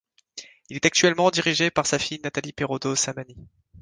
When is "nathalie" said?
2.23-2.53